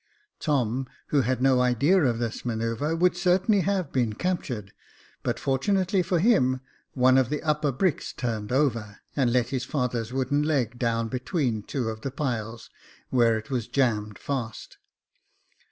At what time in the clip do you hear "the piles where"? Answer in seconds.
12.01-13.37